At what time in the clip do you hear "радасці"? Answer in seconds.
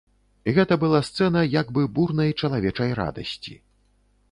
3.03-3.57